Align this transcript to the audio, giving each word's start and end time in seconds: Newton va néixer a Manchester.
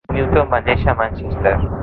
Newton 0.13 0.47
va 0.53 0.61
néixer 0.69 0.89
a 0.95 0.97
Manchester. 1.03 1.57